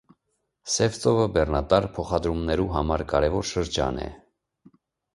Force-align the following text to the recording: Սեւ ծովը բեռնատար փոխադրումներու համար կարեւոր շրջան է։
Սեւ 0.75 0.97
ծովը 1.03 1.27
բեռնատար 1.35 1.87
փոխադրումներու 1.99 2.67
համար 2.79 3.07
կարեւոր 3.15 3.49
շրջան 3.55 4.05
է։ 4.11 4.13